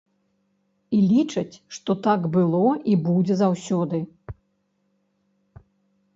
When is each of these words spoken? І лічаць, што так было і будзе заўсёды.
І 0.99 1.01
лічаць, 1.09 1.55
што 1.77 1.91
так 2.07 2.25
было 2.37 2.65
і 2.95 2.97
будзе 3.09 3.35
заўсёды. 3.43 3.99